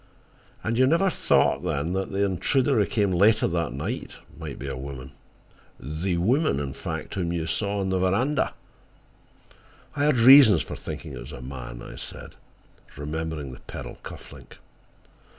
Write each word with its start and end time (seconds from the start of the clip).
"And 0.63 0.79
you 0.79 0.87
never 0.87 1.11
thought 1.11 1.63
then 1.63 1.93
that 1.93 2.11
the 2.11 2.25
intruder 2.25 2.79
who 2.79 2.87
came 2.87 3.11
later 3.11 3.47
that 3.49 3.71
night 3.71 4.13
might 4.35 4.57
be 4.57 4.67
a 4.67 4.75
woman—the 4.75 6.17
woman, 6.17 6.59
in 6.59 6.73
fact, 6.73 7.13
whom 7.13 7.31
you 7.31 7.45
saw 7.45 7.77
on 7.81 7.89
the 7.89 7.99
veranda?" 7.99 8.55
"I 9.95 10.05
had 10.05 10.17
reasons 10.17 10.63
for 10.63 10.75
thinking 10.75 11.13
it 11.13 11.19
was 11.19 11.31
a 11.31 11.39
man," 11.39 11.83
I 11.83 11.97
said 11.97 12.31
remembering 12.97 13.53
the 13.53 13.59
pearl 13.59 13.93
cuff 14.01 14.31
link. 14.33 14.57